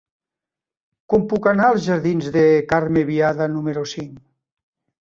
[1.13, 4.19] Com puc anar als jardins de Carme Biada número cinc?